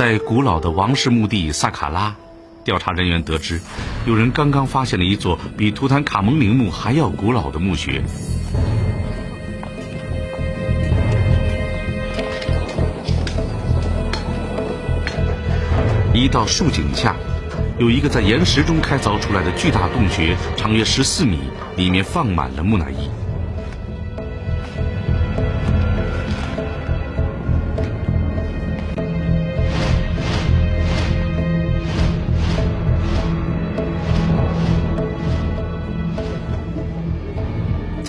[0.00, 2.16] 在古老的王室墓地萨卡拉，
[2.64, 3.60] 调查人员得知，
[4.06, 8.02] 有人刚刚发现了一座比图坦卡蒙陵墓还要古老的墓穴。
[16.14, 17.14] 一道竖井下，
[17.78, 21.40] 有一个在岩石中开凿出来的巨大洞穴，长约十四米，
[21.76, 23.19] 里面放满了木乃伊。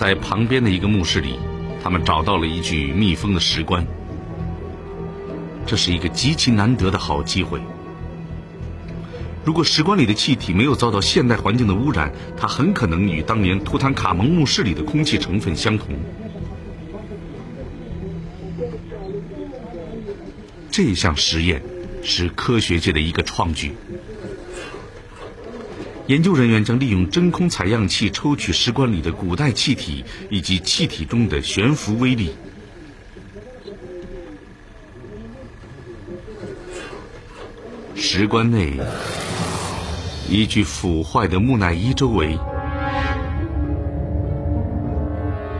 [0.02, 1.38] 在旁边的一个墓室里，
[1.80, 3.86] 他们找到了一具密封的石棺。
[5.64, 7.60] 这是一个极其难得的好机会。
[9.44, 15.94] 如果石棺里的气体没有遭到现代环境的污染，它很可能与当年图坦卡蒙墓室里的空气成分相同。
[20.68, 21.62] 这项实验
[22.02, 23.70] 是科学界的一个创举。
[26.12, 32.34] 研究人员将利用真空采样器抽取石棺里的古代气体以及气体中的悬浮微粒。
[37.94, 38.74] 石棺内，
[40.28, 42.38] 一具腐坏的木乃伊周围，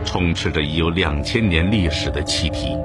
[0.05, 2.77] 充斥着已有两千年历史的气体。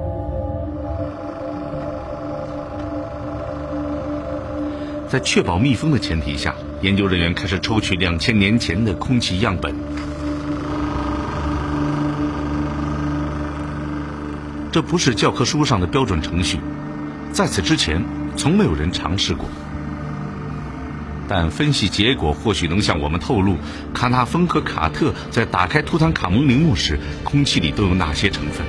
[5.08, 6.54] 在确保密封的前提下。
[6.80, 9.74] 研究人员开始抽取两千年前的空气样本，
[14.70, 16.60] 这不是教科书上的标准程序，
[17.32, 18.04] 在此之前
[18.36, 19.48] 从没有人尝试过。
[21.26, 23.56] 但分析结果或许能向我们透露，
[23.92, 28.64] 卡纳峰和卡特在打开图坦卡蒙陵墓时，空气里都有哪些成分。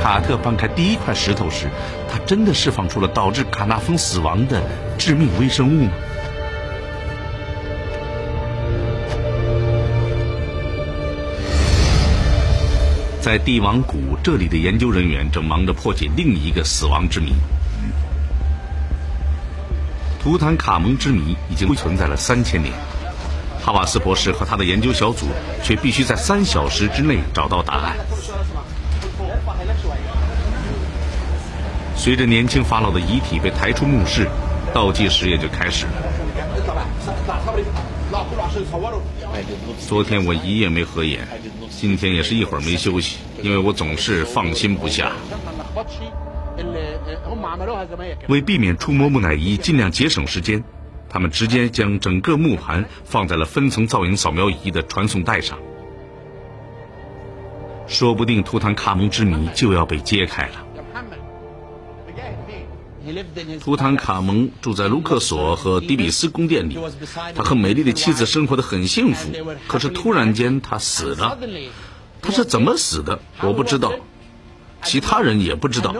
[0.00, 1.68] 卡特搬开第一块石头时，
[2.10, 4.62] 他真的释放出了导致卡纳峰死亡的
[4.96, 5.90] 致命微生物吗？
[13.20, 17.34] 在帝王谷，这里的研究人员正忙着破解另一个死亡之谜。
[20.22, 22.72] 图坦卡蒙之谜已经存在了三千年，
[23.62, 25.26] 哈瓦斯博士和他的研究小组
[25.62, 27.96] 却必须在三小时之内找到答案。
[32.00, 34.26] 随着年轻法老的遗体被抬出墓室，
[34.72, 35.92] 倒计时也就开始了。
[39.78, 41.28] 昨天我一夜没合眼，
[41.68, 45.12] 今天也是一会儿没休息，因为我总是放心不下。
[48.28, 50.64] 为避免触摸木乃伊，尽量节省时间，
[51.10, 55.58] 他们直接将整个木盘放在了分层造影扫描仪的传送带上。
[57.86, 60.64] 说不定图坦卡蒙之谜就要被揭开了。
[63.60, 66.78] 图坦卡蒙住在卢克索和迪比斯宫殿里，
[67.34, 69.30] 他和美丽的妻子生活的很幸福。
[69.66, 71.38] 可是突然间他死了，
[72.20, 73.18] 他是怎么死的？
[73.42, 73.92] 我不知道，
[74.82, 75.94] 其他人也不知道。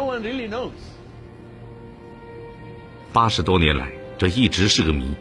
[3.12, 5.14] 八十多年来，这一直是个谜。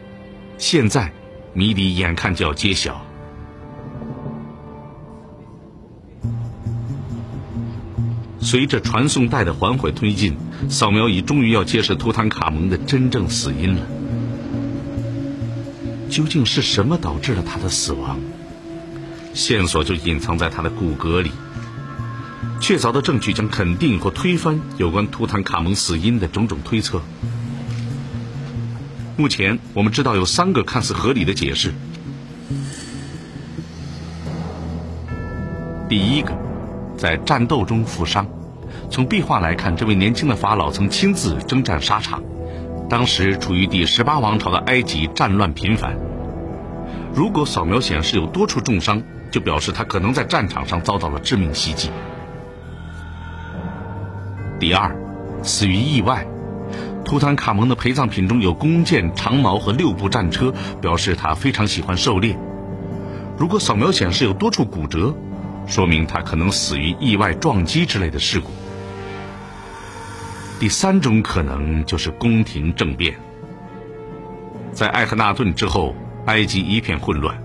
[0.58, 1.12] 现在，
[1.54, 3.04] 谜底眼看就要揭晓。
[8.42, 10.36] 随着传送带的缓缓推进，
[10.68, 13.82] 扫描仪终于要揭示图坦卡蒙的真正死因了。
[16.08, 18.18] 究竟是什么导致了他的死亡？
[19.34, 21.30] 线索就隐藏在他的骨骼里。
[22.60, 27.00] 确凿的证据将肯定或推翻有关图坦卡蒙死因的种种推测。
[29.16, 31.72] 目前我们知道有三个看似合理的解释。
[35.88, 36.49] 第一个。
[37.00, 38.26] 在战斗中负伤。
[38.90, 42.22] 从壁画来看，这位年轻的法老曾亲自征战沙场。
[42.90, 45.96] 当时处于第十八王朝的埃及战乱频繁。
[47.14, 51.90] 如果扫描显示有多处重伤，就表示他可能在战场上遭到了致命袭击。
[54.58, 54.94] 第二，
[55.42, 56.26] 死于意外。
[57.02, 62.38] 图坦卡蒙的陪葬品中有弓箭、长矛和六部战车，表示他非常喜欢狩猎。
[63.38, 65.14] 如果扫描显示有多处骨折。
[65.70, 68.50] 说明他可能死于意外撞击之类的事故。
[70.58, 73.16] 第三种可能就是宫廷政变。
[74.72, 75.94] 在艾赫纳顿之后，
[76.26, 77.40] 埃及一片混乱，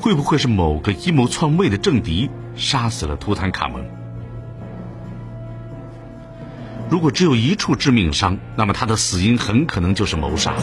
[0.00, 3.84] 会不会是某个阴谋篡位的政敌杀死了图坦卡蒙？
[6.88, 10.54] 如果只有一处致命伤，那么他的死因很可能就是谋杀。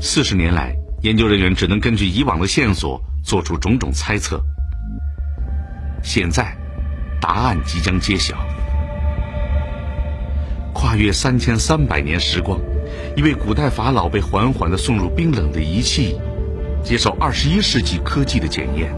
[0.00, 0.74] 四十年来。
[1.02, 4.38] 研究人员只能根据以往的线索做出种种猜测。
[6.02, 6.56] 现在，
[7.20, 8.36] 答案即将揭晓。
[10.72, 12.58] 跨越三千三百年时光，
[13.16, 16.18] 一位古代法老被缓缓地送入冰冷的仪器，
[16.82, 18.92] 接受二十一世纪科技的检验。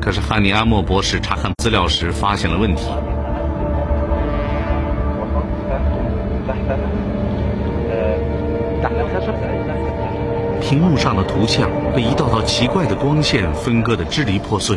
[0.00, 2.84] 可是，汉尼阿莫博士查看资料时发现了问题。
[10.68, 14.76] 屏幕上的图像被一道道奇怪的光线分割的支离破碎。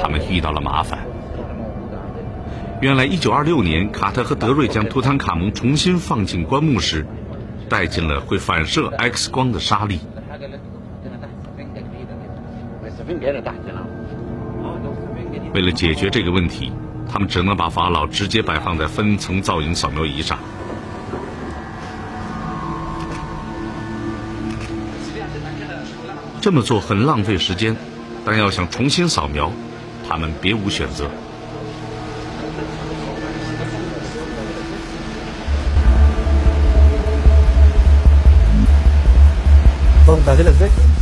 [0.00, 1.00] 他们遇到了麻烦。
[2.80, 7.06] 原来，1926年，卡特和德瑞将图坦卡蒙重新放进棺木时，
[7.68, 10.00] 带进了会反射 X 光的沙粒。
[15.52, 16.72] 为了解决这个问题，
[17.06, 20.38] 他们只能把法老直接摆放在分层造影扫描仪上。
[26.40, 27.76] 这么做很浪费时间，
[28.24, 29.52] 但要想重新扫描，
[30.08, 31.10] 他们别无选择。
[40.06, 40.97] 哦，打开了，对。